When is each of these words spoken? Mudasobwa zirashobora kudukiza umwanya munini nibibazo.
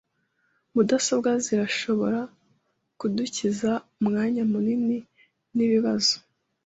Mudasobwa 0.73 1.29
zirashobora 1.45 2.19
kudukiza 2.99 3.71
umwanya 3.99 4.41
munini 4.51 4.97
nibibazo. 5.55 6.15